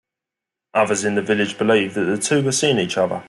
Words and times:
Others 0.73 1.05
in 1.05 1.13
the 1.13 1.21
village 1.21 1.59
believed 1.59 1.93
that 1.93 2.05
the 2.05 2.17
two 2.17 2.41
were 2.41 2.51
seeing 2.51 2.79
each 2.79 2.97
other. 2.97 3.19